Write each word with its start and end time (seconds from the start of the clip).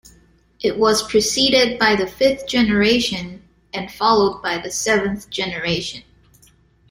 It 0.59 0.79
was 0.79 1.07
preceded 1.07 1.77
by 1.77 1.95
the 1.95 2.07
Fifth 2.07 2.47
Generation, 2.47 3.47
and 3.71 3.91
followed 3.91 4.41
by 4.41 4.57
the 4.57 4.71
Seventh 4.71 5.29
Generation. 5.29 6.01